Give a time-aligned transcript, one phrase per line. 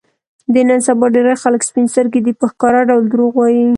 [0.53, 3.65] د نن سبا ډېری خلک سپین سترګي دي، په ښکاره ډول دروغ وايي.